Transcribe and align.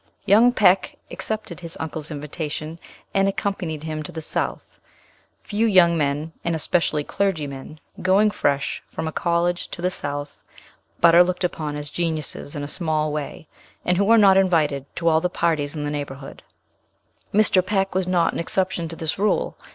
Young 0.25 0.51
Peck 0.51 0.97
accepted 1.11 1.59
his 1.59 1.77
uncle's 1.79 2.09
invitation, 2.09 2.79
and 3.13 3.27
accompanied 3.27 3.83
him 3.83 4.01
to 4.01 4.11
the 4.11 4.19
South. 4.23 4.79
Few 5.43 5.67
young 5.67 5.95
men, 5.95 6.33
and 6.43 6.55
especially 6.55 7.03
clergymen, 7.03 7.79
going 8.01 8.31
fresh 8.31 8.81
from 8.87 9.07
a 9.07 9.11
college 9.11 9.67
to 9.67 9.79
the 9.79 9.91
South, 9.91 10.43
but 10.99 11.13
are 11.13 11.23
looked 11.23 11.43
upon 11.43 11.75
as 11.75 11.91
geniuses 11.91 12.55
in 12.55 12.63
a 12.63 12.67
small 12.67 13.11
way, 13.13 13.47
and 13.85 13.95
who 13.97 14.09
are 14.09 14.17
not 14.17 14.37
invited 14.37 14.87
to 14.95 15.07
all 15.07 15.21
the 15.21 15.29
parties 15.29 15.75
in 15.75 15.83
the 15.83 15.91
neighbourhood. 15.91 16.41
Mr. 17.31 17.63
Peck 17.63 17.93
was 17.93 18.07
not 18.07 18.33
an 18.33 18.39
exception 18.39 18.89
to 18.89 18.95
this 18.95 19.19
rule. 19.19 19.55